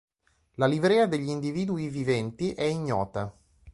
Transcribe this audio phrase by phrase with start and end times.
[0.55, 3.31] La livrea degli individui viventi è ignota.